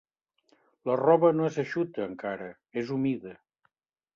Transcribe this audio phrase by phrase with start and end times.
[0.89, 2.51] La roba no és eixuta, encara:
[2.85, 3.37] és humida.